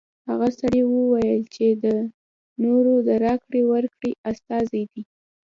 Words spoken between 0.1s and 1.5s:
هغه سړي ویل